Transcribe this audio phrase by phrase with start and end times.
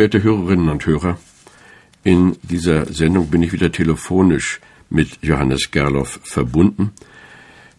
[0.00, 1.18] Verehrte Hörerinnen und Hörer,
[2.04, 6.92] in dieser Sendung bin ich wieder telefonisch mit Johannes Gerloff verbunden.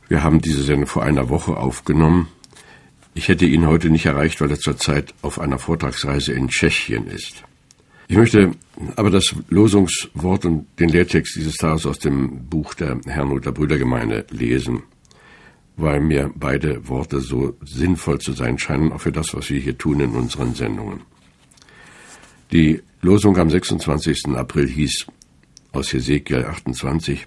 [0.08, 2.28] Wir haben diese Sendung vor einer Woche aufgenommen.
[3.16, 7.44] Ich hätte ihn heute nicht erreicht, weil er zurzeit auf einer Vortragsreise in Tschechien ist.
[8.08, 8.52] Ich möchte
[8.98, 14.84] aber das Losungswort und den Lehrtext dieses Tages aus dem Buch der Herrnhuter Brüdergemeinde lesen,
[15.76, 19.80] weil mir beide Worte so sinnvoll zu sein scheinen, auch für das, was wir hier
[19.80, 21.02] tun in unseren Sendungen.
[22.52, 24.36] Die Losung am 26.
[24.36, 25.08] April hieß
[25.72, 27.26] aus Hesekiel 28,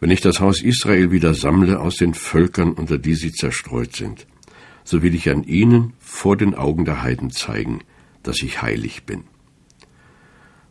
[0.00, 4.26] wenn ich das Haus Israel wieder sammle aus den Völkern, unter die sie zerstreut sind,
[4.82, 7.80] so will ich an ihnen vor den Augen der Heiden zeigen,
[8.22, 9.24] dass ich heilig bin.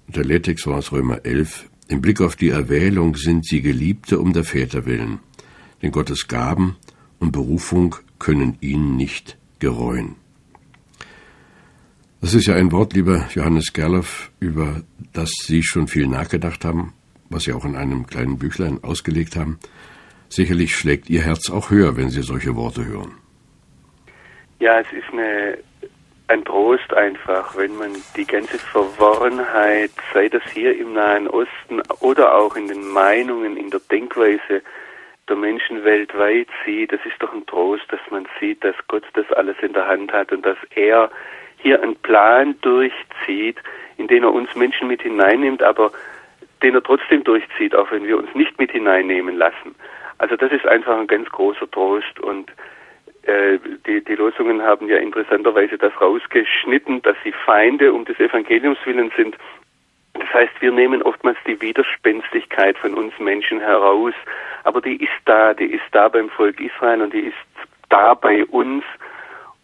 [0.08, 4.20] Und der Lehrtext war aus Römer 11, im Blick auf die Erwählung sind sie Geliebte
[4.20, 5.20] um der Väter willen,
[5.84, 6.78] denn Gottes Gaben
[7.20, 10.16] und Berufung können ihnen nicht gereuen.
[12.24, 14.78] Das ist ja ein Wort, lieber Johannes Gerloff, über
[15.12, 16.94] das Sie schon viel nachgedacht haben,
[17.30, 19.60] was Sie auch in einem kleinen Büchlein ausgelegt haben.
[20.30, 23.18] Sicherlich schlägt Ihr Herz auch höher, wenn Sie solche Worte hören.
[24.62, 25.58] Ja, es ist eine,
[26.30, 32.36] ein Trost einfach, wenn man die ganze Verworrenheit, sei das hier im Nahen Osten oder
[32.36, 34.62] auch in den Meinungen, in der Denkweise
[35.28, 36.94] der Menschen weltweit sieht.
[36.94, 40.14] Das ist doch ein Trost, dass man sieht, dass Gott das alles in der Hand
[40.14, 41.12] hat und dass er
[41.64, 43.58] hier einen Plan durchzieht,
[43.98, 45.92] in den er uns Menschen mit hineinnimmt, aber
[46.62, 49.76] den er trotzdem durchzieht, auch wenn wir uns nicht mit hineinnehmen lassen.
[50.18, 52.52] Also das ist einfach ein ganz großer Trost und
[53.24, 53.58] äh,
[53.88, 59.12] die, die Losungen haben ja interessanterweise das rausgeschnitten, dass sie Feinde um des Evangeliums willen
[59.16, 59.36] sind.
[60.14, 64.14] Das heißt, wir nehmen oftmals die Widerspenstigkeit von uns Menschen heraus,
[64.64, 67.38] aber die ist da, die ist da beim Volk Israel und die ist
[67.90, 68.84] da bei uns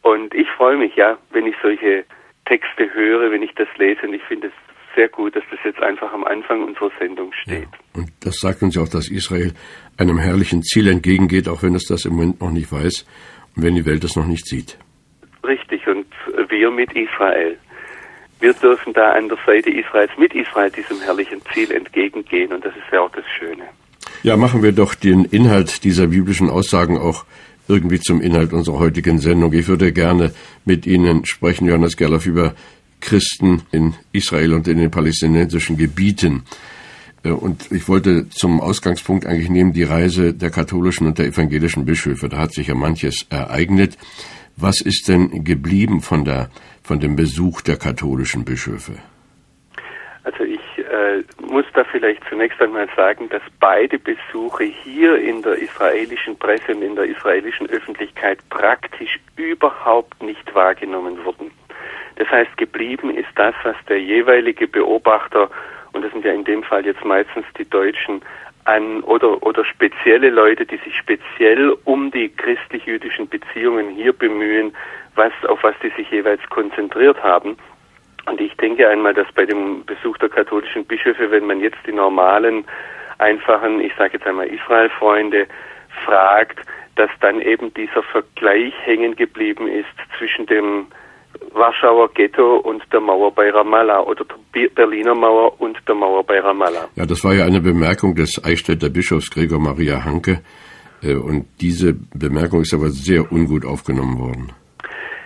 [0.01, 2.05] und ich freue mich, ja, wenn ich solche
[2.45, 4.07] Texte höre, wenn ich das lese.
[4.07, 4.53] Und ich finde es
[4.95, 7.67] sehr gut, dass das jetzt einfach am Anfang unserer Sendung steht.
[7.71, 8.01] Ja.
[8.01, 9.53] Und das sagt uns ja auch, dass Israel
[9.97, 13.05] einem herrlichen Ziel entgegengeht, auch wenn es das im Moment noch nicht weiß
[13.55, 14.77] und wenn die Welt es noch nicht sieht.
[15.43, 16.07] Richtig, und
[16.49, 17.57] wir mit Israel.
[18.39, 22.75] Wir dürfen da an der Seite Israels mit Israel diesem herrlichen Ziel entgegengehen und das
[22.75, 23.65] ist ja auch das Schöne.
[24.23, 27.25] Ja, machen wir doch den Inhalt dieser biblischen Aussagen auch
[27.69, 29.53] irgendwie zum Inhalt unserer heutigen Sendung.
[29.53, 30.33] Ich würde gerne
[30.65, 32.55] mit Ihnen sprechen, Johannes Gerloff, über
[32.99, 36.43] Christen in Israel und in den palästinensischen Gebieten.
[37.23, 41.85] Äh, und ich wollte zum Ausgangspunkt eigentlich nehmen die Reise der katholischen und der evangelischen
[41.85, 42.27] Bischöfe.
[42.27, 43.97] Da hat sich ja manches ereignet.
[44.57, 46.49] Was ist denn geblieben von der,
[46.83, 48.93] von dem Besuch der katholischen Bischöfe?
[50.23, 55.53] Also ich äh, muss da vielleicht zunächst einmal sagen, dass beide Besuche hier in der
[55.53, 61.51] israelischen Presse und in der israelischen Öffentlichkeit praktisch überhaupt nicht wahrgenommen wurden.
[62.17, 65.49] Das heißt, geblieben ist das, was der jeweilige Beobachter,
[65.93, 68.21] und das sind ja in dem Fall jetzt meistens die Deutschen,
[68.65, 74.73] an oder, oder spezielle Leute, die sich speziell um die christlich-jüdischen Beziehungen hier bemühen,
[75.15, 77.57] was, auf was die sich jeweils konzentriert haben.
[78.29, 81.91] Und ich denke einmal, dass bei dem Besuch der katholischen Bischöfe, wenn man jetzt die
[81.91, 82.63] normalen,
[83.17, 85.47] einfachen, ich sage jetzt einmal Israel-Freunde
[86.05, 86.59] fragt,
[86.95, 90.87] dass dann eben dieser Vergleich hängen geblieben ist zwischen dem
[91.53, 96.39] Warschauer Ghetto und der Mauer bei Ramallah oder der Berliner Mauer und der Mauer bei
[96.39, 96.89] Ramallah.
[96.95, 100.41] Ja, das war ja eine Bemerkung des Eichstätter Bischofs Gregor Maria Hanke.
[101.01, 104.53] Äh, und diese Bemerkung ist aber sehr ungut aufgenommen worden.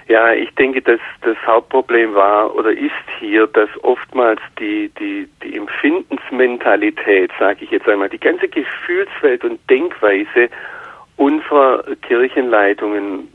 [0.07, 5.55] Ja, ich denke, dass das Hauptproblem war oder ist hier, dass oftmals die, die, die
[5.55, 10.49] Empfindensmentalität, sage ich jetzt einmal, die ganze Gefühlswelt und Denkweise
[11.15, 13.29] unserer Kirchenleitungen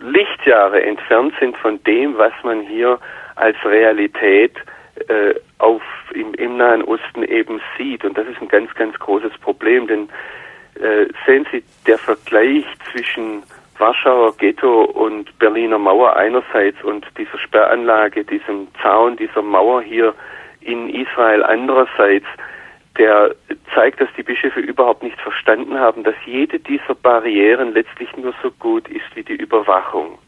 [0.00, 2.98] Lichtjahre entfernt sind von dem, was man hier
[3.36, 4.52] als Realität
[5.08, 8.04] äh, auf, im, im Nahen Osten eben sieht.
[8.04, 10.08] Und das ist ein ganz, ganz großes Problem, denn
[10.74, 13.42] äh, sehen Sie, der Vergleich zwischen
[13.78, 20.14] Warschauer Ghetto und Berliner Mauer einerseits und dieser Sperranlage, diesem Zaun, dieser Mauer hier
[20.60, 22.26] in Israel andererseits,
[22.98, 23.34] der
[23.74, 28.50] zeigt, dass die Bischöfe überhaupt nicht verstanden haben, dass jede dieser Barrieren letztlich nur so
[28.52, 30.18] gut ist wie die Überwachung.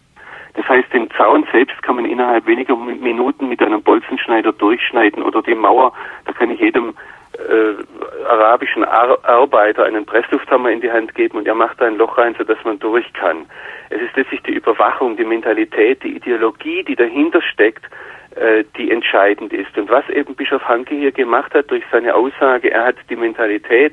[0.54, 5.42] Das heißt, den Zaun selbst kann man innerhalb weniger Minuten mit einem Bolzenschneider durchschneiden oder
[5.42, 5.92] die Mauer,
[6.24, 6.94] da kann ich jedem
[7.34, 7.74] äh,
[8.28, 12.18] arabischen Ar Arbeiter einen Presslufthammer in die Hand geben und er macht da ein Loch
[12.18, 13.46] rein, sodass man durch kann.
[13.90, 17.84] Es ist letztlich die Überwachung, die Mentalität, die Ideologie, die dahinter steckt,
[18.36, 19.76] äh, die entscheidend ist.
[19.78, 23.92] Und was eben Bischof Hanke hier gemacht hat durch seine Aussage, er hat die Mentalität,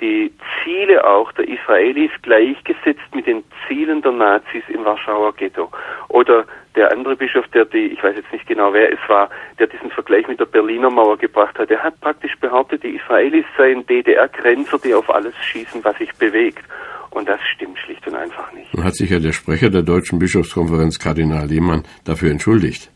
[0.00, 0.32] die
[0.62, 5.70] Ziele auch der Israelis gleichgesetzt mit den Zielen der Nazis im Warschauer Ghetto.
[6.08, 6.44] Oder
[6.76, 9.90] der andere Bischof, der die, ich weiß jetzt nicht genau wer es war, der diesen
[9.90, 14.78] Vergleich mit der Berliner Mauer gebracht hat, der hat praktisch behauptet, die Israelis seien DDR-Grenzer,
[14.78, 16.64] die auf alles schießen, was sich bewegt.
[17.10, 18.72] Und das stimmt schlicht und einfach nicht.
[18.72, 22.90] Nun hat sich ja der Sprecher der Deutschen Bischofskonferenz, Kardinal Lehmann, dafür entschuldigt.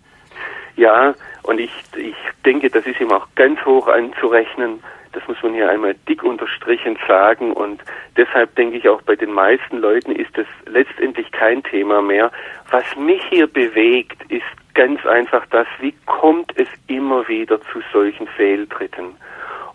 [0.77, 2.15] Ja, und ich, ich
[2.45, 4.81] denke, das ist ihm auch ganz hoch anzurechnen.
[5.15, 7.53] Das muss man hier einmal dick unterstrichen sagen.
[7.53, 7.81] Und
[8.17, 12.31] deshalb denke ich auch bei den meisten Leuten ist es letztendlich kein Thema mehr.
[12.71, 14.43] Was mich hier bewegt, ist
[14.75, 19.17] ganz einfach das, wie kommt es immer wieder zu solchen Fehltritten?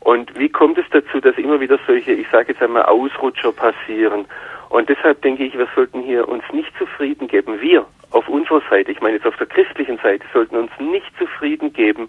[0.01, 4.25] Und wie kommt es dazu, dass immer wieder solche, ich sage jetzt einmal, Ausrutscher passieren?
[4.69, 7.59] Und deshalb denke ich, wir sollten hier uns nicht zufrieden geben.
[7.59, 11.73] Wir auf unserer Seite, ich meine jetzt auf der christlichen Seite, sollten uns nicht zufrieden
[11.73, 12.07] geben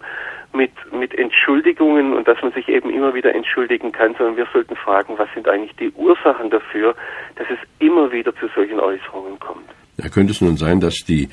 [0.53, 4.75] mit, mit Entschuldigungen und dass man sich eben immer wieder entschuldigen kann, sondern wir sollten
[4.75, 6.95] fragen, was sind eigentlich die Ursachen dafür,
[7.35, 9.69] dass es immer wieder zu solchen Äußerungen kommt.
[9.97, 11.29] Ja, könnte es nun sein, dass die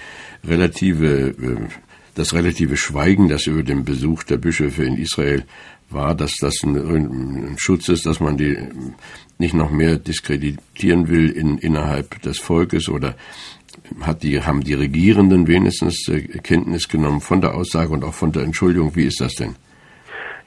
[0.47, 1.69] relative, äh,
[2.15, 5.45] das relative Schweigen, das über den Besuch der Bischöfe in Israel
[5.91, 8.57] war, dass das ein, ein Schutz ist, dass man die
[9.39, 13.15] nicht noch mehr diskreditieren will in, innerhalb des Volkes oder
[14.01, 18.33] hat die, haben die Regierenden wenigstens äh, Kenntnis genommen von der Aussage und auch von
[18.33, 18.95] der Entschuldigung?
[18.95, 19.57] Wie ist das denn?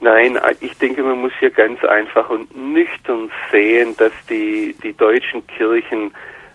[0.00, 5.46] Nein, ich denke, man muss hier ganz einfach und nüchtern sehen, dass die, die deutschen
[5.46, 6.10] Kirchen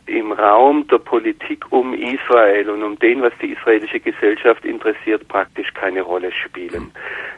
[0.08, 5.74] im Raum der Politik um Israel und um den, was die israelische Gesellschaft interessiert, praktisch
[5.74, 6.92] keine Rolle spielen.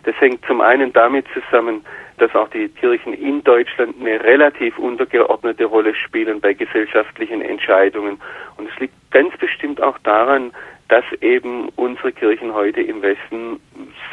[0.03, 1.83] Das hängt zum einen damit zusammen,
[2.17, 8.19] dass auch die Kirchen in Deutschland eine relativ untergeordnete Rolle spielen bei gesellschaftlichen Entscheidungen.
[8.57, 10.51] Und es liegt ganz bestimmt auch daran,
[10.89, 13.59] dass eben unsere Kirchen heute im Westen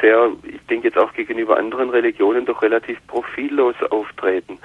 [0.00, 4.59] sehr, ich denke jetzt auch gegenüber anderen Religionen, doch relativ profillos auftreten.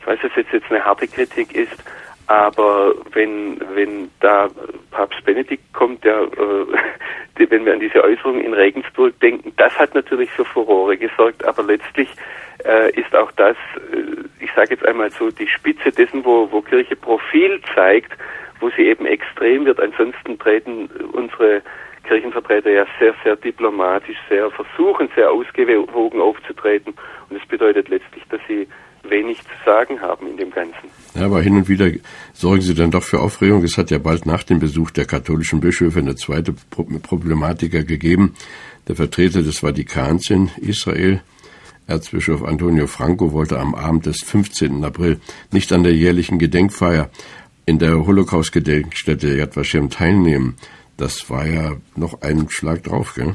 [0.00, 1.84] Ich weiß, dass jetzt, jetzt eine harte Kritik ist,
[2.26, 4.48] aber wenn, wenn da
[4.90, 6.70] Papst Benedikt kommt, der, äh,
[7.50, 11.62] wenn wir an diese Äußerung in Regensburg denken, das hat natürlich für Furore gesorgt, aber
[11.62, 12.08] letztlich
[12.64, 13.56] äh, ist auch das,
[13.92, 18.12] äh, ich sage jetzt einmal so, die Spitze dessen, wo, wo Kirche Profil zeigt,
[18.60, 19.80] wo sie eben extrem wird.
[19.80, 21.62] Ansonsten treten unsere
[22.04, 26.94] Kirchenvertreter ja sehr, sehr diplomatisch, sehr versuchen, sehr ausgewogen aufzutreten.
[27.28, 28.66] Und das bedeutet letztlich, dass sie
[29.10, 30.90] wenig zu sagen haben in dem Ganzen.
[31.14, 31.90] Ja, aber hin und wieder
[32.34, 33.64] sorgen Sie dann doch für Aufregung.
[33.64, 38.34] Es hat ja bald nach dem Besuch der katholischen Bischöfe eine zweite Problematiker gegeben.
[38.88, 41.20] Der Vertreter des Vatikans in Israel,
[41.86, 44.84] Erzbischof Antonio Franco, wollte am Abend des 15.
[44.84, 45.18] April
[45.52, 47.10] nicht an der jährlichen Gedenkfeier
[47.64, 50.56] in der Holocaust-Gedenkstätte Yad Vashem teilnehmen.
[50.96, 53.34] Das war ja noch ein Schlag drauf, gell?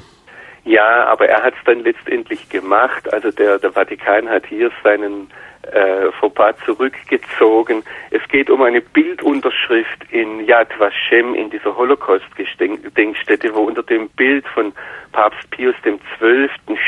[0.63, 3.11] Ja, aber er hat es dann letztendlich gemacht.
[3.11, 5.28] Also der, der Vatikan hat hier seinen
[5.63, 7.83] äh, Fauxpas zurückgezogen.
[8.09, 14.47] Es geht um eine Bildunterschrift in Yad Vashem, in dieser Holocaust-Gedenkstätte, wo unter dem Bild
[14.47, 14.73] von
[15.11, 15.97] Papst Pius XII.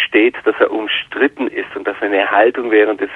[0.08, 3.10] steht, dass er umstritten ist und dass seine Haltung während des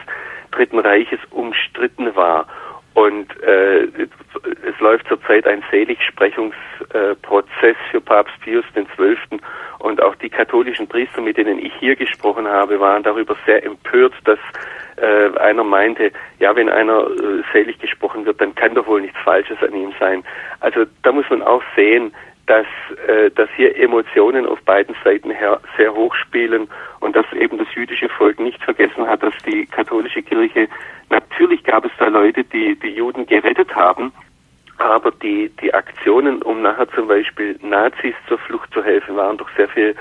[0.52, 2.48] Dritten Reiches umstritten war.
[2.94, 9.18] Und äh, es läuft zurzeit ein Seligsprechungsprozess für Papst Pius XII.
[10.28, 14.38] Die katholischen Priester, mit denen ich hier gesprochen habe, waren darüber sehr empört, dass
[14.98, 19.18] äh, einer meinte, ja, wenn einer äh, selig gesprochen wird, dann kann doch wohl nichts
[19.24, 20.26] Falsches an ihm sein.
[20.60, 22.12] Also da muss man auch sehen,
[22.46, 22.66] dass,
[23.08, 26.68] äh, dass hier Emotionen auf beiden Seiten her sehr hoch spielen
[27.00, 30.68] und dass eben das jüdische Volk nicht vergessen hat, dass die katholische Kirche,
[31.10, 34.12] natürlich gab es da Leute, die die Juden gerettet haben,
[34.78, 39.50] aber die, die Aktionen, um nachher zum Beispiel Nazis zur Flucht zu helfen, waren doch
[39.56, 39.96] sehr viel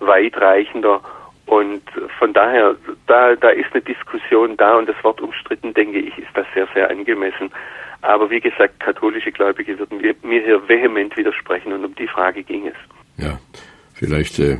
[0.00, 1.00] weitreichender
[1.48, 1.82] und
[2.18, 6.28] von daher, da, da ist eine Diskussion da und das Wort umstritten, denke ich, ist
[6.34, 7.50] das sehr, sehr angemessen.
[8.02, 12.66] Aber wie gesagt, katholische Gläubige würden mir hier vehement widersprechen und um die Frage ging
[12.66, 12.74] es.
[13.16, 13.38] Ja,
[13.94, 14.58] vielleicht äh,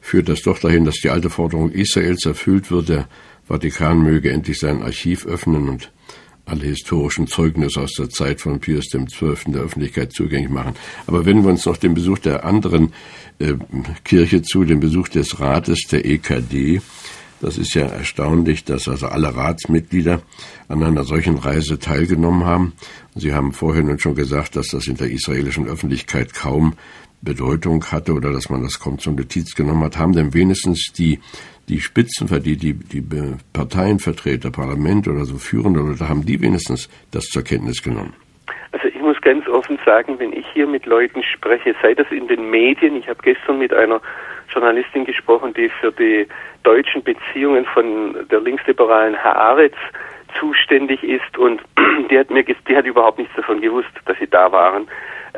[0.00, 2.88] führt das doch dahin, dass die alte Forderung Israels erfüllt wird.
[2.88, 3.08] Der
[3.48, 5.92] Vatikan möge endlich sein Archiv öffnen und
[6.48, 9.52] alle historischen Zeugnisse aus der Zeit von Pius XII.
[9.52, 10.74] der Öffentlichkeit zugänglich machen.
[11.06, 12.92] Aber wenn wir uns noch den Besuch der anderen
[13.38, 13.54] äh,
[14.04, 16.80] Kirche zu, den Besuch des Rates der EKD,
[17.40, 20.22] das ist ja erstaunlich, dass also alle Ratsmitglieder
[20.66, 22.72] an einer solchen Reise teilgenommen haben.
[23.14, 26.74] Sie haben vorher nun schon gesagt, dass das in der israelischen Öffentlichkeit kaum
[27.22, 31.20] Bedeutung hatte oder dass man das kaum zur Notiz genommen hat, haben denn wenigstens die,
[31.68, 33.02] die Spitzenvertreter, die, die
[33.52, 38.14] Parteienvertreter, Parlament oder so führende oder haben die wenigstens das zur Kenntnis genommen?
[38.72, 42.28] Also ich muss ganz offen sagen, wenn ich hier mit Leuten spreche, sei das in
[42.28, 44.00] den Medien, ich habe gestern mit einer
[44.52, 46.26] Journalistin gesprochen, die für die
[46.62, 49.76] deutschen Beziehungen von der linksliberalen Haaretz
[50.38, 51.62] zuständig ist und
[52.10, 54.86] die hat mir die hat überhaupt nichts davon gewusst, dass sie da waren.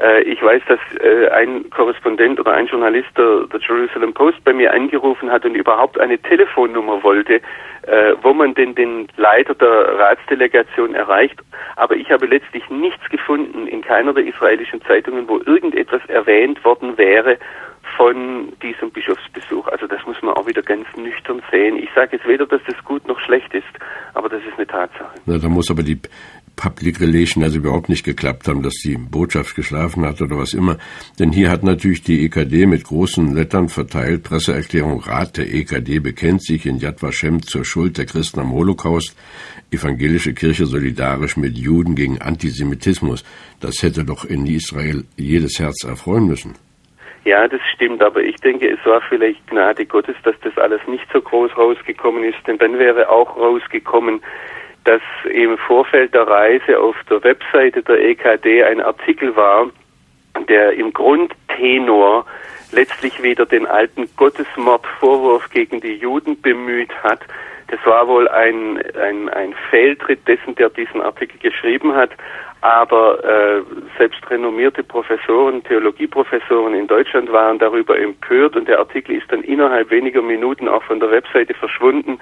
[0.01, 4.53] Äh, ich weiß, dass äh, ein Korrespondent oder ein Journalist der, der, Jerusalem Post bei
[4.53, 7.35] mir angerufen hat und überhaupt eine Telefonnummer wollte,
[7.83, 11.39] äh, wo man denn den Leiter der Ratsdelegation erreicht.
[11.77, 16.97] Aber ich habe letztlich nichts gefunden in keiner der israelischen Zeitungen, wo irgendetwas erwähnt worden
[16.97, 17.39] wäre
[17.97, 19.67] von diesem Bischofsbesuch.
[19.69, 21.77] Also das muss man auch wieder ganz nüchtern sehen.
[21.77, 23.67] Ich sage jetzt weder, dass das gut noch schlecht ist,
[24.15, 25.13] aber das ist eine Tatsache.
[25.27, 26.01] Na, da muss aber die
[26.61, 30.77] Public Relation also überhaupt nicht geklappt haben, dass die Botschaft geschlafen hat oder was immer.
[31.19, 36.45] Denn hier hat natürlich die EKD mit großen Lettern verteilt, Presseerklärung, Rat der EKD bekennt
[36.45, 39.17] sich in Yad Vashem zur Schuld der Christen am Holocaust,
[39.71, 43.25] evangelische Kirche solidarisch mit Juden gegen Antisemitismus.
[43.61, 46.57] Das hätte doch in Israel jedes Herz erfreuen müssen.
[47.25, 51.07] Ja, das stimmt, aber ich denke, es war vielleicht Gnade Gottes, dass das alles nicht
[51.11, 54.21] so groß rausgekommen ist, denn dann wäre auch rausgekommen,
[54.91, 59.69] dass im Vorfeld der Reise auf der Webseite der EKD ein Artikel war,
[60.49, 62.27] der im Grundtenor
[62.73, 67.21] letztlich wieder den alten Gottesmordvorwurf gegen die Juden bemüht hat.
[67.69, 72.11] Das war wohl ein, ein, ein Fehltritt dessen, der diesen Artikel geschrieben hat.
[72.63, 73.63] Aber äh,
[73.97, 79.91] selbst renommierte Professoren, Theologieprofessoren in Deutschland waren darüber empört und der Artikel ist dann innerhalb
[79.91, 82.19] weniger Minuten auch von der Webseite verschwunden.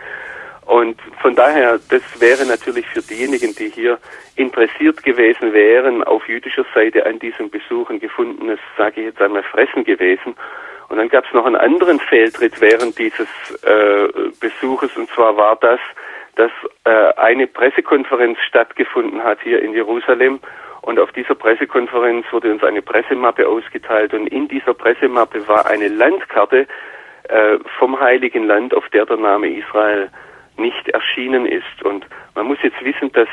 [0.69, 3.99] Und von daher, das wäre natürlich für diejenigen, die hier
[4.37, 9.43] interessiert gewesen wären, auf jüdischer Seite an diesem Besuch ein gefundenes, sage ich jetzt einmal,
[9.45, 10.37] Fressen gewesen.
[10.91, 13.29] Und dann gab es noch einen anderen Fehltritt während dieses
[13.63, 14.09] äh,
[14.41, 15.81] Besuches, und zwar war das,
[16.37, 16.51] dass
[16.85, 20.39] äh, eine Pressekonferenz stattgefunden hat hier in Jerusalem.
[20.83, 25.89] Und auf dieser Pressekonferenz wurde uns eine Pressemappe ausgeteilt und in dieser Pressemappe war eine
[25.89, 26.67] Landkarte
[27.31, 30.11] äh, vom Heiligen Land, auf der der Name Israel
[30.59, 31.83] nicht erschienen ist.
[31.85, 33.29] Und man muss jetzt wissen, dass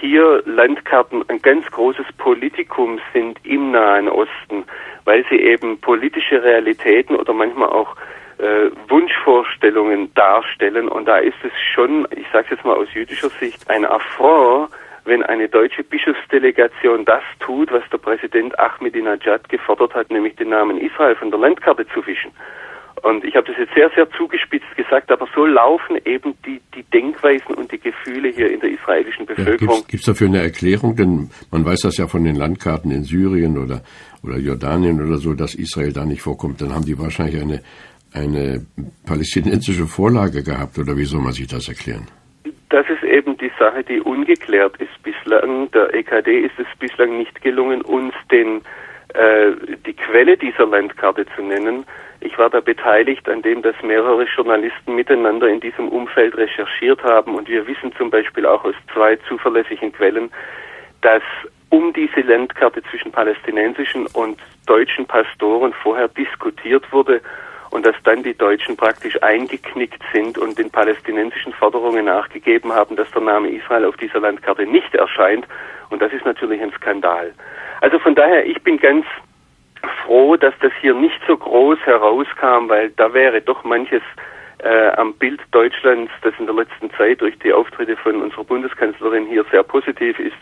[0.00, 4.64] hier Landkarten ein ganz großes Politikum sind im Nahen Osten,
[5.04, 7.96] weil sie eben politische Realitäten oder manchmal auch
[8.38, 10.88] äh, Wunschvorstellungen darstellen.
[10.88, 14.70] Und da ist es schon, ich sage es jetzt mal aus jüdischer Sicht, ein Affront,
[15.04, 20.78] wenn eine deutsche Bischofsdelegation das tut, was der Präsident Ahmadinejad gefordert hat, nämlich den Namen
[20.78, 22.30] Israel von der Landkarte zu fischen.
[23.02, 26.82] Und ich habe das jetzt sehr, sehr zugespitzt gesagt, aber so laufen eben die, die
[26.84, 29.76] Denkweisen und die Gefühle hier in der israelischen Bevölkerung.
[29.76, 30.96] Ja, Gibt es dafür eine Erklärung?
[30.96, 33.82] Denn man weiß das ja von den Landkarten in Syrien oder,
[34.22, 36.60] oder Jordanien oder so, dass Israel da nicht vorkommt.
[36.60, 37.60] Dann haben die wahrscheinlich eine,
[38.12, 38.66] eine
[39.06, 42.06] palästinensische Vorlage gehabt oder wie soll man sich das erklären?
[42.70, 45.70] Das ist eben die Sache, die ungeklärt ist bislang.
[45.70, 48.60] Der EKD ist es bislang nicht gelungen, uns den,
[49.14, 49.52] äh,
[49.86, 51.84] die Quelle dieser Landkarte zu nennen.
[52.20, 57.34] Ich war da beteiligt an dem, dass mehrere Journalisten miteinander in diesem Umfeld recherchiert haben
[57.36, 60.30] und wir wissen zum Beispiel auch aus zwei zuverlässigen Quellen,
[61.00, 61.22] dass
[61.70, 67.20] um diese Landkarte zwischen palästinensischen und deutschen Pastoren vorher diskutiert wurde
[67.70, 73.10] und dass dann die Deutschen praktisch eingeknickt sind und den palästinensischen Forderungen nachgegeben haben, dass
[73.10, 75.46] der Name Israel auf dieser Landkarte nicht erscheint.
[75.90, 77.32] Und das ist natürlich ein Skandal.
[77.80, 79.04] Also von daher, ich bin ganz
[80.04, 84.02] froh, dass das hier nicht so groß herauskam, weil da wäre doch manches
[84.58, 89.26] äh, am Bild Deutschlands, das in der letzten Zeit durch die Auftritte von unserer Bundeskanzlerin
[89.26, 90.36] hier sehr positiv ist,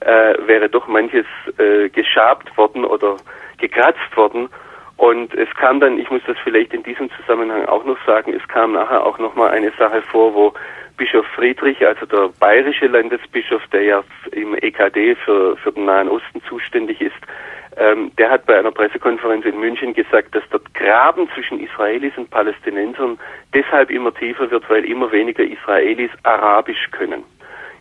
[0.00, 1.26] äh, wäre doch manches
[1.58, 3.16] äh, geschabt worden oder
[3.58, 4.48] gekratzt worden.
[4.96, 8.46] Und es kam dann, ich muss das vielleicht in diesem Zusammenhang auch noch sagen, es
[8.48, 10.52] kam nachher auch nochmal eine Sache vor, wo
[10.96, 16.42] Bischof Friedrich, also der bayerische Landesbischof, der ja im EKD für, für den Nahen Osten
[16.46, 17.16] zuständig ist,
[17.76, 22.30] ähm, der hat bei einer Pressekonferenz in München gesagt, dass der Graben zwischen Israelis und
[22.30, 23.18] Palästinensern
[23.54, 27.22] deshalb immer tiefer wird, weil immer weniger Israelis Arabisch können.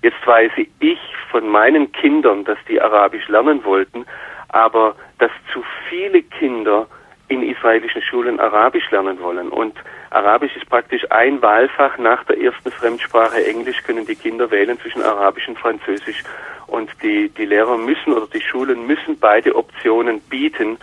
[0.01, 4.05] Jetzt weiß ich von meinen Kindern, dass die Arabisch lernen wollten,
[4.50, 6.88] aber dass zu viele Kinder
[7.27, 9.50] in israelischen Schulen Arabisch lernen wollen.
[9.50, 9.75] Und
[10.10, 15.03] Arabisch ist praktisch ein Wahlfach nach der ersten Fremdsprache Englisch können die Kinder wählen zwischen
[15.03, 16.24] Arabisch und Französisch.
[16.70, 20.78] Und die, die Lehrer müssen oder die Schulen müssen beide Optionen bieten.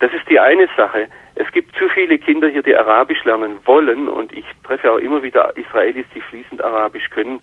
[0.00, 1.08] Das ist die eine Sache.
[1.34, 5.22] Es gibt zu viele Kinder hier, die Arabisch lernen wollen und ich treffe auch immer
[5.22, 7.40] wieder Israelis, die fließend Arabisch können.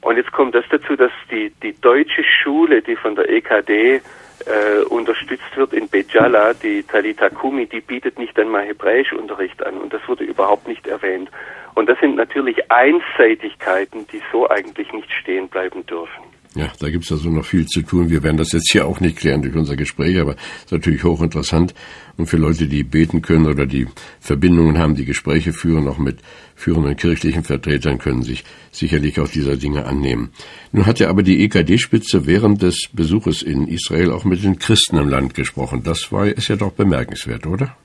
[0.00, 4.00] Und jetzt kommt das dazu, dass die, die deutsche Schule, die von der EKD
[4.46, 9.92] äh, unterstützt wird in Bejala, die Talita Kumi, die bietet nicht einmal Hebräischunterricht an und
[9.92, 11.30] das wurde überhaupt nicht erwähnt.
[11.74, 16.22] Und das sind natürlich Einseitigkeiten, die so eigentlich nicht stehen bleiben dürfen.
[16.54, 18.08] Ja, da gibt's also noch viel zu tun.
[18.08, 21.04] Wir werden das jetzt hier auch nicht klären durch unser Gespräch, aber es ist natürlich
[21.04, 21.74] hochinteressant.
[22.16, 23.86] Und für Leute, die beten können oder die
[24.20, 26.18] Verbindungen haben, die Gespräche führen, auch mit
[26.54, 30.30] führenden kirchlichen Vertretern, können sich sicherlich auch dieser Dinge annehmen.
[30.72, 34.96] Nun hat ja aber die EKD-Spitze während des Besuches in Israel auch mit den Christen
[34.96, 35.82] im Land gesprochen.
[35.84, 37.76] Das war, ist ja doch bemerkenswert, oder?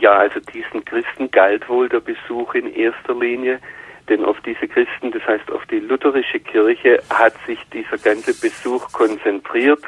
[0.00, 3.58] Ja, also diesen Christen galt wohl der Besuch in erster Linie
[4.08, 8.92] denn auf diese Christen, das heißt auf die lutherische Kirche, hat sich dieser ganze Besuch
[8.92, 9.82] konzentriert.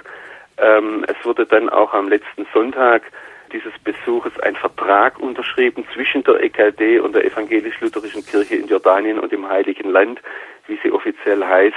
[0.59, 3.03] Ähm, es wurde dann auch am letzten Sonntag
[3.53, 9.33] dieses Besuches ein Vertrag unterschrieben zwischen der EKD und der evangelisch-lutherischen Kirche in Jordanien und
[9.33, 10.21] im Heiligen Land,
[10.67, 11.77] wie sie offiziell heißt.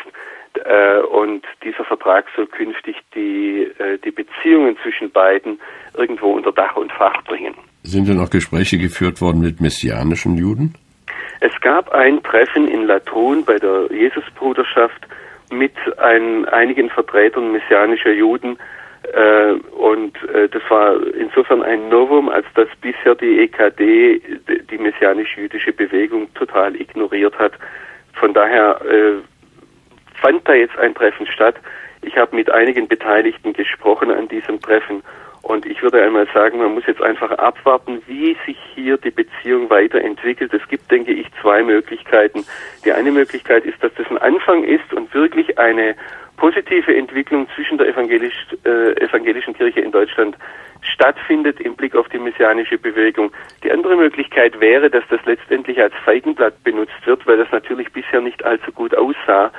[0.65, 5.59] Äh, und dieser Vertrag soll künftig die, äh, die Beziehungen zwischen beiden
[5.97, 7.55] irgendwo unter Dach und Fach bringen.
[7.81, 10.75] Sind denn auch Gespräche geführt worden mit messianischen Juden?
[11.43, 15.05] Es gab ein Treffen in Latron bei der Jesusbruderschaft
[15.51, 18.57] mit ein, einigen Vertretern messianischer Juden
[19.12, 24.21] äh, und äh, das war insofern ein Novum, als dass bisher die EKD
[24.71, 27.51] die messianisch-jüdische Bewegung total ignoriert hat.
[28.13, 29.15] Von daher äh,
[30.21, 31.55] fand da jetzt ein Treffen statt.
[32.03, 35.03] Ich habe mit einigen Beteiligten gesprochen an diesem Treffen
[35.43, 39.69] und ich würde einmal sagen, man muss jetzt einfach abwarten, wie sich hier die Beziehung
[39.69, 40.53] weiterentwickelt.
[40.53, 42.45] Es gibt, denke ich, zwei Möglichkeiten.
[42.85, 45.95] Die eine Möglichkeit ist, dass das ein Anfang ist und wirklich eine
[46.38, 48.33] positive Entwicklung zwischen der evangelisch,
[48.63, 50.38] äh, evangelischen Kirche in Deutschland
[50.81, 53.33] stattfindet im Blick auf die messianische Bewegung.
[53.65, 58.21] Die andere Möglichkeit wäre, dass das letztendlich als Feigenblatt benutzt wird, weil das natürlich bisher
[58.21, 59.51] nicht allzu gut aussah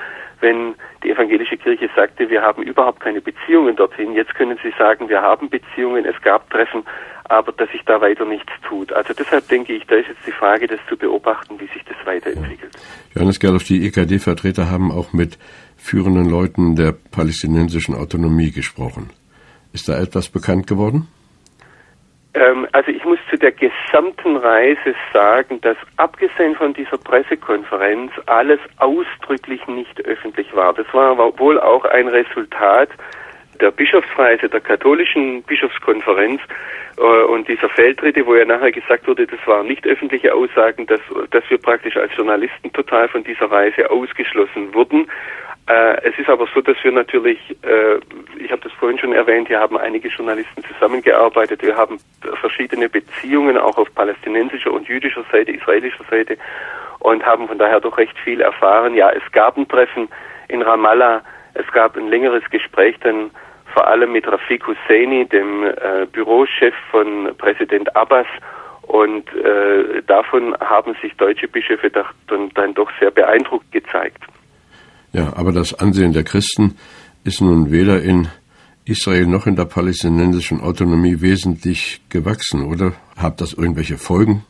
[0.45, 4.13] wenn die evangelische Kirche sagte, wir haben überhaupt keine Beziehungen dorthin.
[4.13, 6.85] Jetzt können sie sagen, wir haben Beziehungen, es gab Treffen,
[7.25, 8.93] aber dass sich da weiter nichts tut.
[8.93, 11.97] Also deshalb denke ich, da ist jetzt die Frage, das zu beobachten, wie sich das
[12.05, 12.77] weiterentwickelt.
[13.15, 15.39] Johannes Gerloff, die EKD-Vertreter haben auch mit
[15.79, 19.11] führenden Leuten der palästinensischen Autonomie gesprochen.
[19.73, 21.09] Ist da etwas bekannt geworden?
[22.35, 28.61] Ähm, also ich muss zu der gesamten Reise sagen, dass abgesehen von dieser Pressekonferenz alles
[28.79, 30.75] ausdrücklich nicht öffentlich war.
[30.75, 32.91] Das war wohl auch ein Resultat
[33.61, 36.41] der Bischofsreise der katholischen Bischofskonferenz
[36.97, 41.01] äh, und dieser Feldtritte, wo ja nachher gesagt wurde, das waren nicht öffentliche Aussagen, dass,
[41.31, 45.09] dass wir praktisch als Journalisten total von dieser Reise ausgeschlossen wurden.
[45.67, 47.97] Äh, es ist aber so, dass wir natürlich, äh,
[48.39, 51.63] ich habe das vorhin schon erwähnt, hier haben einige Journalisten zusammengearbeitet.
[51.63, 51.99] Wir haben
[52.41, 56.37] verschiedene Beziehungen auch auf palästinensischer und jüdischer Seite, israelischer Seite
[56.99, 58.95] und haben von daher doch recht viel erfahren.
[58.95, 60.09] Ja, es gab ein Treffen
[60.49, 61.23] in Ramallah,
[61.55, 63.31] es gab ein längeres Gespräch dann
[63.73, 68.27] vor allem mit Rafik Husseini, dem äh, Bürochef von Präsident Abbas.
[68.83, 74.23] Und äh, davon haben sich deutsche Bischöfe dann, dann doch sehr beeindruckt gezeigt.
[75.15, 76.75] Ja, aber das Ansehen der Christen
[77.23, 78.27] ist nun weder in
[78.85, 82.95] Israel noch in der palästinensischen Autonomie wesentlich gewachsen, oder?
[83.17, 84.45] Hat das irgendwelche Folgen?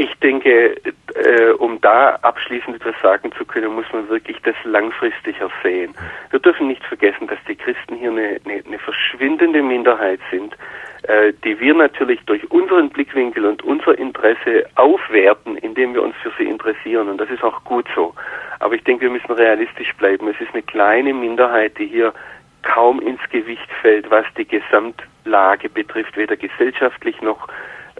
[0.00, 0.80] Ich denke,
[1.14, 5.92] äh, um da abschließend etwas sagen zu können, muss man wirklich das langfristiger sehen.
[6.30, 10.56] Wir dürfen nicht vergessen, dass die Christen hier eine, eine, eine verschwindende Minderheit sind,
[11.02, 16.30] äh, die wir natürlich durch unseren Blickwinkel und unser Interesse aufwerten, indem wir uns für
[16.38, 17.08] sie interessieren.
[17.08, 18.14] Und das ist auch gut so.
[18.60, 20.28] Aber ich denke, wir müssen realistisch bleiben.
[20.28, 22.14] Es ist eine kleine Minderheit, die hier
[22.62, 27.48] kaum ins Gewicht fällt, was die Gesamtlage betrifft, weder gesellschaftlich noch,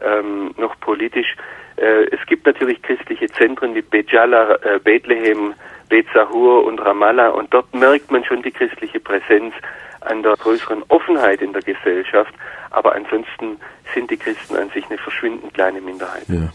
[0.02, 1.37] ähm, noch politisch.
[1.76, 5.54] Äh, es gibt natürlich christliche Zentren wie Bejala, äh, Bethlehem,
[5.88, 9.54] Bezahur und Ramallah und dort merkt man schon die christliche Präsenz
[10.00, 12.32] an der größeren Offenheit in der Gesellschaft.
[12.70, 13.58] Aber ansonsten
[13.94, 16.24] sind die Christen an sich eine verschwindend kleine Minderheit.
[16.28, 16.52] Ja.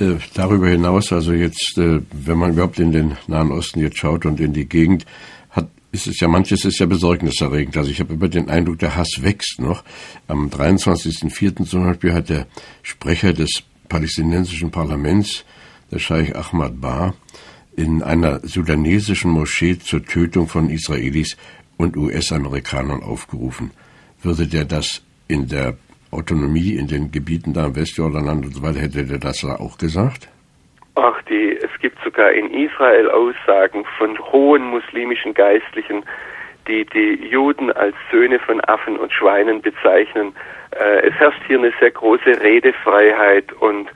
[0.00, 4.26] Äh, darüber hinaus, also jetzt, äh, wenn man überhaupt in den Nahen Osten jetzt schaut
[4.26, 5.06] und in die Gegend,
[5.94, 7.76] ist es ja manches ist ja besorgniserregend.
[7.76, 9.84] Also ich habe immer den Eindruck, der Hass wächst noch.
[10.26, 11.64] Am 23.04.
[11.64, 12.46] zum Beispiel hat der
[12.82, 15.44] Sprecher des palästinensischen Parlaments,
[15.92, 17.14] der Scheich Ahmad Bar,
[17.76, 21.36] in einer sudanesischen Moschee zur Tötung von Israelis
[21.76, 23.70] und US-Amerikanern aufgerufen.
[24.20, 25.76] Würde der das in der
[26.10, 29.78] Autonomie in den Gebieten da im Westjordanland und so weiter, hätte der das da auch
[29.78, 30.28] gesagt?
[30.96, 31.58] Ach, die,
[32.14, 36.04] sogar in Israel Aussagen von hohen muslimischen Geistlichen,
[36.68, 40.34] die die Juden als Söhne von Affen und Schweinen bezeichnen.
[40.70, 43.88] Äh, es herrscht hier eine sehr große Redefreiheit und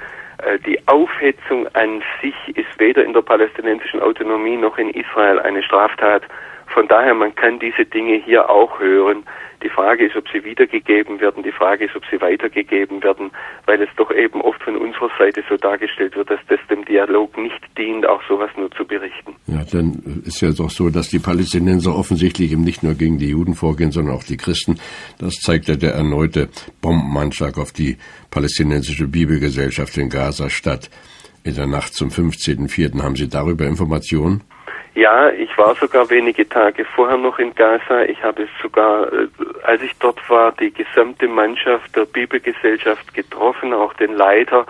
[0.43, 5.63] äh, die Aufhetzung an sich ist weder in der palästinensischen Autonomie noch in Israel eine
[5.63, 6.23] Straftat.
[6.67, 9.25] Von daher, man kann diese Dinge hier auch hören.
[9.63, 11.43] Die Frage ist, ob sie wiedergegeben werden.
[11.43, 13.31] Die Frage ist, ob sie weitergegeben werden,
[13.67, 17.37] weil es doch eben oft von unserer Seite so dargestellt wird, dass das dem Dialog
[17.37, 19.35] nicht dient, auch sowas nur zu berichten.
[19.47, 23.31] Ja, dann ist ja doch so, dass die Palästinenser offensichtlich eben nicht nur gegen die
[23.31, 24.79] Juden vorgehen, sondern auch die Christen.
[25.19, 26.49] Das zeigt ja der erneute
[26.81, 27.97] Bombenanschlag auf die
[28.31, 30.91] palästinensische Bibelgesellschaft in Gaza-Stadt.
[31.45, 33.03] In der Nacht zum 15.04.
[33.03, 34.43] haben Sie darüber Informationen?
[34.99, 38.03] Ja, ich war sogar wenige Tage vorher noch in Gaza.
[38.03, 39.29] Ich habe sogar, äh,
[39.63, 44.67] als ich dort war, die gesamte Mannschaft der Bibelgesellschaft getroffen, auch den Leiter.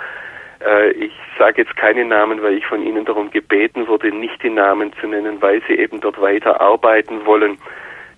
[0.63, 4.51] Äh, ich sage jetzt keine Namen, weil ich von Ihnen darum gebeten wurde, nicht die
[4.51, 7.57] Namen zu nennen, weil sie eben dort weiter arbeiten wollen.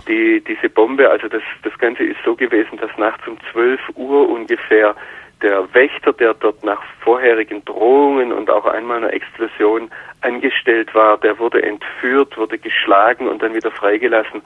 [0.08, 4.28] Die, diese Bombe, also das, das Ganze ist so gewesen, dass nachts um 12 Uhr
[4.28, 4.96] ungefähr
[5.42, 11.38] der Wächter, der dort nach vorherigen Drohungen und auch einmal einer Explosion angestellt war, der
[11.38, 14.42] wurde entführt, wurde geschlagen und dann wieder freigelassen.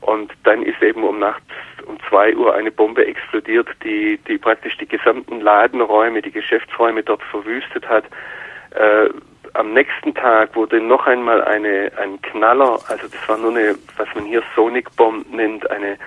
[0.00, 1.42] Und dann ist eben um nachts
[1.86, 7.22] um zwei Uhr eine Bombe explodiert, die, die praktisch die gesamten Ladenräume, die Geschäftsräume dort
[7.24, 8.04] verwüstet hat.
[8.70, 9.08] Äh,
[9.54, 14.08] am nächsten Tag wurde noch einmal eine, ein Knaller, also das war nur eine, was
[14.14, 15.98] man hier Sonic Bomb nennt, eine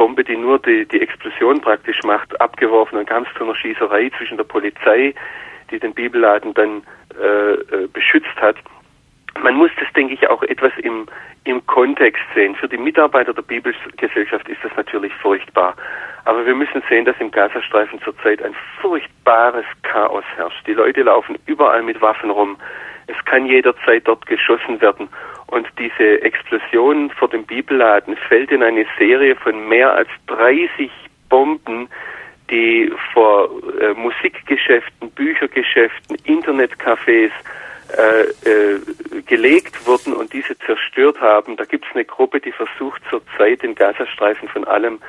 [0.00, 2.96] Bombe, die nur die, die Explosion praktisch macht, abgeworfen.
[2.96, 5.14] Dann kam es zu einer Schießerei zwischen der Polizei,
[5.70, 6.82] die den Bibelladen dann
[7.20, 8.56] äh, äh, beschützt hat.
[9.42, 11.06] Man muss das, denke ich, auch etwas im,
[11.44, 12.54] im Kontext sehen.
[12.54, 15.74] Für die Mitarbeiter der Bibelgesellschaft ist das natürlich furchtbar.
[16.24, 20.66] Aber wir müssen sehen, dass im Gazastreifen zurzeit ein furchtbares Chaos herrscht.
[20.66, 22.56] Die Leute laufen überall mit Waffen rum.
[23.10, 25.08] Es kann jederzeit dort geschossen werden.
[25.46, 30.90] Und diese Explosion vor dem Bibelladen fällt in eine Serie von mehr als 30
[31.28, 31.88] Bomben,
[32.50, 37.30] die vor äh, Musikgeschäften, Büchergeschäften, Internetcafés
[37.96, 38.80] äh, äh,
[39.26, 41.56] gelegt wurden und diese zerstört haben.
[41.56, 45.00] Da gibt es eine Gruppe, die versucht zurzeit den Gazastreifen von allem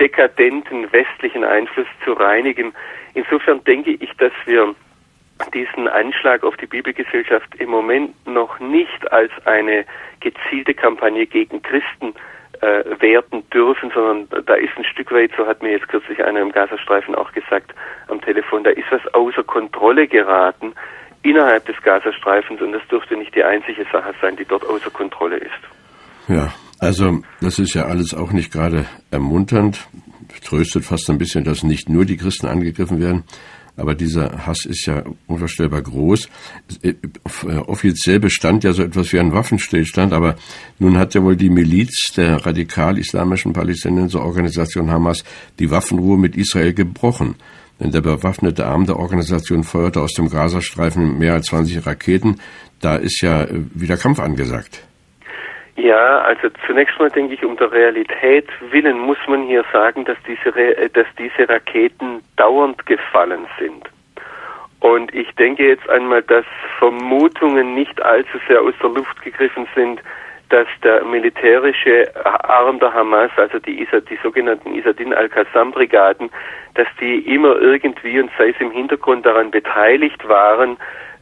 [0.00, 2.72] dekadenten westlichen Einfluss zu reinigen.
[3.14, 4.74] Insofern denke ich, dass wir
[5.54, 9.84] diesen Anschlag auf die Bibelgesellschaft im Moment noch nicht als eine
[10.20, 12.14] gezielte Kampagne gegen Christen
[12.60, 16.40] äh, werten dürfen, sondern da ist ein Stück weit, so hat mir jetzt kürzlich einer
[16.40, 17.72] im Gazastreifen auch gesagt
[18.08, 20.74] am Telefon, da ist was außer Kontrolle geraten
[21.22, 25.36] innerhalb des Gazastreifens und das dürfte nicht die einzige Sache sein, die dort außer Kontrolle
[25.36, 26.28] ist.
[26.28, 29.86] Ja, also das ist ja alles auch nicht gerade ermunternd,
[30.44, 33.24] tröstet fast ein bisschen, dass nicht nur die Christen angegriffen werden,
[33.80, 36.28] aber dieser Hass ist ja unvorstellbar groß.
[36.82, 36.94] Äh,
[37.66, 40.36] offiziell bestand ja so etwas wie ein Waffenstillstand, aber
[40.78, 45.24] nun hat ja wohl die Miliz der radikal-islamischen Palästinenserorganisation Hamas
[45.58, 47.36] die Waffenruhe mit Israel gebrochen.
[47.80, 52.36] Denn der bewaffnete Arm der Organisation feuerte aus dem Gazastreifen mehr als 20 Raketen.
[52.80, 54.82] Da ist ja äh, wieder Kampf angesagt.
[55.82, 60.18] Ja, also zunächst mal denke ich, um der Realität willen muss man hier sagen, dass
[60.26, 63.88] diese, äh, dass diese Raketen dauernd gefallen sind.
[64.80, 66.44] Und ich denke jetzt einmal, dass
[66.78, 70.02] Vermutungen nicht allzu sehr aus der Luft gegriffen sind,
[70.50, 76.30] dass der militärische Arm der Hamas, also die, Isa, die sogenannten Isadin al-Qassam-Brigaden,
[76.74, 80.76] dass die immer irgendwie und sei es im Hintergrund daran beteiligt waren,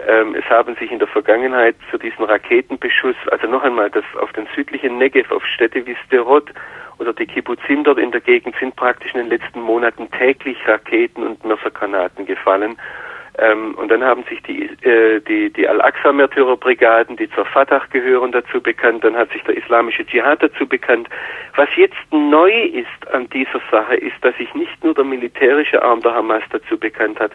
[0.06, 4.32] ähm, es haben sich in der Vergangenheit für diesen Raketenbeschuss, also noch einmal, das auf
[4.32, 6.52] den südlichen Negev, auf Städte wie Sderot
[6.98, 11.24] oder die Kibbutzim dort in der Gegend sind praktisch in den letzten Monaten täglich Raketen
[11.24, 12.76] und Mörsergranaten gefallen.
[13.38, 18.60] Ähm, und dann haben sich die, äh, die, die Al-Aqsa-Märtyrerbrigaden, die zur Fatah gehören, dazu
[18.60, 19.04] bekannt.
[19.04, 21.08] Dann hat sich der islamische Dschihad dazu bekannt.
[21.54, 26.00] Was jetzt neu ist an dieser Sache, ist, dass sich nicht nur der militärische Arm
[26.00, 27.30] der Hamas dazu bekannt hat,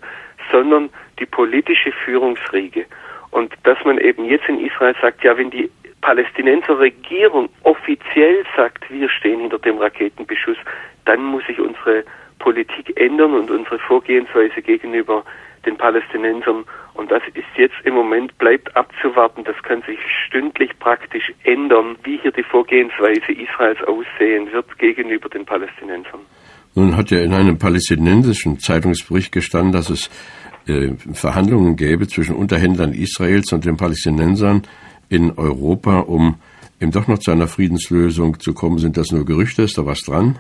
[0.52, 2.86] sondern die politische Führungsriege.
[3.32, 5.70] Und dass man eben jetzt in Israel sagt, ja, wenn die
[6.02, 10.58] Palästinenser Regierung offiziell sagt, wir stehen hinter dem Raketenbeschuss,
[11.06, 12.04] dann muss sich unsere
[12.40, 15.24] Politik ändern und unsere Vorgehensweise gegenüber
[15.66, 16.66] den Palästinensern.
[16.94, 19.44] Und das ist jetzt im Moment, bleibt abzuwarten.
[19.46, 25.46] Das kann sich stündlich praktisch ändern, wie hier die Vorgehensweise Israels aussehen wird gegenüber den
[25.46, 26.22] Palästinensern.
[26.76, 30.10] Nun hat ja in einem palästinensischen Zeitungsbericht gestanden, dass es
[30.68, 34.64] äh, Verhandlungen gäbe zwischen Unterhändlern Israels und den Palästinensern
[35.10, 36.36] in Europa, um
[36.80, 38.80] eben doch noch zu einer Friedenslösung zu kommen.
[38.80, 39.62] Sind das nur Gerüchte?
[39.62, 40.40] Ist da was dran?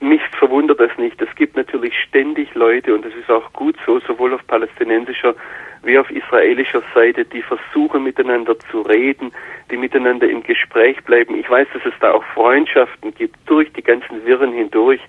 [0.00, 1.20] Mich verwundert das nicht.
[1.22, 5.34] Es gibt natürlich ständig Leute, und das ist auch gut so, sowohl auf palästinensischer
[5.82, 9.32] wie auf israelischer Seite, die versuchen miteinander zu reden,
[9.70, 11.36] die miteinander im Gespräch bleiben.
[11.36, 15.00] Ich weiß, dass es da auch Freundschaften gibt durch die ganzen Wirren hindurch.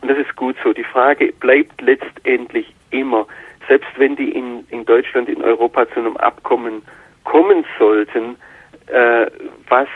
[0.00, 0.72] Und das ist gut so.
[0.72, 3.26] Die Frage bleibt letztendlich immer,
[3.68, 6.82] selbst wenn die in, in Deutschland, in Europa zu einem Abkommen
[7.24, 8.36] kommen sollten,
[8.86, 9.26] äh,
[9.68, 9.88] was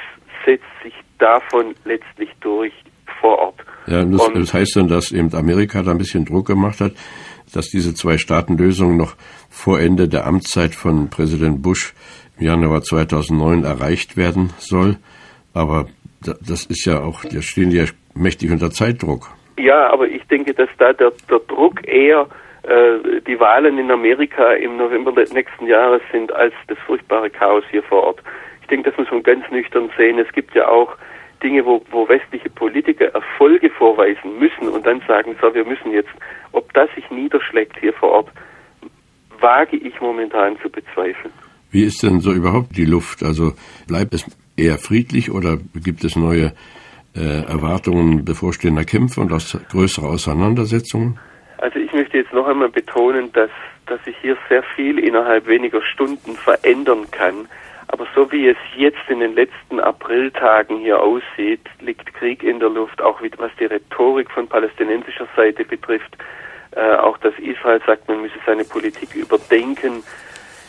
[0.45, 2.73] setzt sich davon letztlich durch
[3.21, 3.61] vor Ort?
[3.87, 6.93] Ja, das, das heißt dann, dass eben Amerika da ein bisschen Druck gemacht hat,
[7.55, 9.15] dass diese Zwei-Staaten-Lösung noch
[9.49, 11.95] vor Ende der Amtszeit von Präsident Bush
[12.39, 14.97] im Januar 2009 erreicht werden soll.
[15.53, 15.87] Aber
[16.21, 19.31] das ist ja auch, da stehen die ja mächtig unter Zeitdruck.
[19.59, 22.27] Ja, aber ich denke, dass da der, der Druck eher
[22.63, 27.83] äh, die Wahlen in Amerika im November nächsten Jahres sind als das furchtbare Chaos hier
[27.83, 28.23] vor Ort.
[28.63, 30.19] Ich denke, das muss man ganz nüchtern sehen.
[30.19, 30.97] Es gibt ja auch
[31.45, 36.15] Dinge, wo, wo westliche Politiker Erfolge vorweisen müssen und dann sagen, so, wir müssen jetzt,
[36.53, 38.29] ob das sich niederschlägt hier vor Ort,
[39.41, 41.33] wage ich momentan zu bezweifeln.
[41.71, 43.23] Wie ist denn so überhaupt die Luft?
[43.23, 43.53] Also
[43.87, 44.25] bleibt es
[44.57, 46.53] eher friedlich oder gibt es neue
[47.15, 51.19] äh, Erwartungen bevorstehender Kämpfe und aus größere Auseinandersetzungen?
[51.59, 53.51] Also ich möchte jetzt noch einmal betonen, dass,
[53.87, 57.49] dass sich hier sehr viel innerhalb weniger Stunden verändern kann.
[57.95, 62.69] Aber so wie es jetzt in den letzten Apriltagen hier aussieht, liegt Krieg in der
[62.69, 66.17] Luft, auch was die Rhetorik von palästinensischer Seite betrifft.
[66.73, 70.03] Äh, auch dass Israel sagt, man müsse seine Politik überdenken.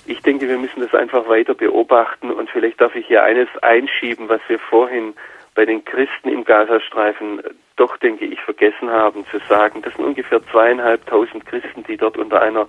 [0.05, 4.29] Ich denke, wir müssen das einfach weiter beobachten und vielleicht darf ich hier eines einschieben,
[4.29, 5.15] was wir vorhin
[5.55, 7.41] bei den Christen im Gazastreifen
[7.75, 9.81] doch, denke ich, vergessen haben zu sagen.
[9.81, 12.67] Das sind ungefähr zweieinhalbtausend Christen, die dort unter einer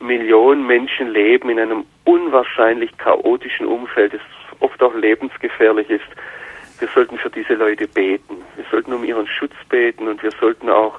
[0.00, 4.20] Million Menschen leben, in einem unwahrscheinlich chaotischen Umfeld, das
[4.60, 6.06] oft auch lebensgefährlich ist.
[6.78, 8.36] Wir sollten für diese Leute beten.
[8.56, 10.98] Wir sollten um ihren Schutz beten und wir sollten auch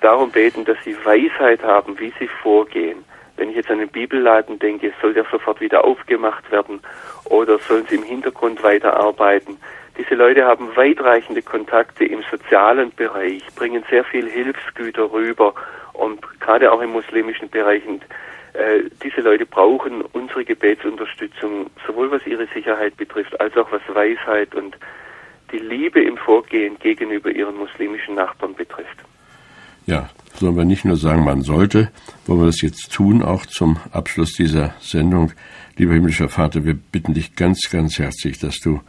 [0.00, 3.04] darum beten, dass sie Weisheit haben, wie sie vorgehen.
[3.36, 6.80] Wenn ich jetzt an den Bibelladen denke, soll der sofort wieder aufgemacht werden
[7.24, 9.58] oder sollen sie im Hintergrund weiterarbeiten?
[9.96, 15.54] Diese Leute haben weitreichende Kontakte im sozialen Bereich, bringen sehr viel Hilfsgüter rüber
[15.92, 17.86] und gerade auch im muslimischen Bereich.
[17.86, 18.02] Und,
[18.54, 24.54] äh, diese Leute brauchen unsere Gebetsunterstützung, sowohl was ihre Sicherheit betrifft, als auch was Weisheit
[24.54, 24.76] und
[25.52, 28.98] die Liebe im Vorgehen gegenüber ihren muslimischen Nachbarn betrifft.
[29.86, 31.90] Ja, sollen wir nicht nur sagen, man sollte,
[32.26, 35.32] wollen wir das jetzt tun, auch zum Abschluss dieser Sendung.
[35.76, 38.80] Lieber himmlischer Vater, wir bitten dich ganz, ganz herzlich, dass du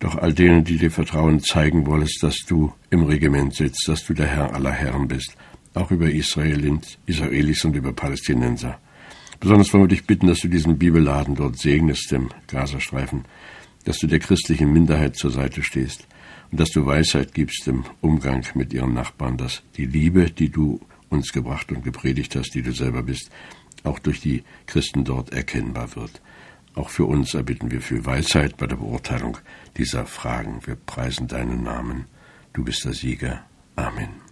[0.00, 4.12] doch all denen, die dir Vertrauen zeigen wollest, dass du im Regiment sitzt, dass du
[4.12, 5.36] der Herr aller Herren bist,
[5.74, 8.78] auch über Israelis und über Palästinenser.
[9.40, 13.24] Besonders wollen wir dich bitten, dass du diesen Bibelladen dort segnest im Gazastreifen,
[13.84, 16.06] dass du der christlichen Minderheit zur Seite stehst
[16.50, 20.80] und dass du Weisheit gibst im Umgang mit ihren Nachbarn, dass die Liebe, die du
[21.10, 23.30] uns gebracht und gepredigt hast, die du selber bist,
[23.82, 26.22] auch durch die Christen dort erkennbar wird.
[26.74, 29.38] Auch für uns erbitten wir viel Weisheit bei der Beurteilung
[29.76, 30.60] dieser Fragen.
[30.64, 32.06] Wir preisen deinen Namen.
[32.52, 33.44] Du bist der Sieger.
[33.76, 34.23] Amen.